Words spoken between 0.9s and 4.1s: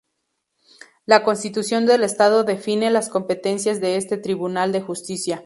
La Constitución del estado define las competencias de